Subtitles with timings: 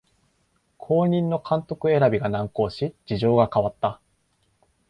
[0.79, 4.01] 後任の監督選びが難航し事情が変わった